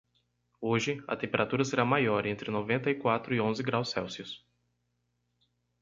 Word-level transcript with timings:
Hoje, 0.59 0.97
a 1.07 1.15
temperatura 1.15 1.63
será 1.63 1.85
maior 1.85 2.25
entre 2.25 2.49
noventa 2.49 2.89
e 2.89 2.95
quatro 2.95 3.35
e 3.35 3.39
onze 3.39 3.61
graus 3.61 3.91
Celsius. 3.91 4.43